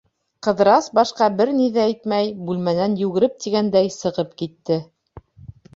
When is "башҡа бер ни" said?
0.99-1.67